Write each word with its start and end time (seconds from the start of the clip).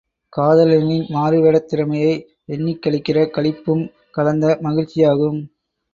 காதலனின் 0.33 1.05
மாறு 1.09 1.39
வேடத் 1.41 1.67
திறமையை 1.67 2.15
எண்ணிக்களிக்கிற 2.49 3.27
களிப்பும் 3.37 3.83
கலந்த 4.11 4.57
மகிழ்ச்சியாகும். 4.63 5.39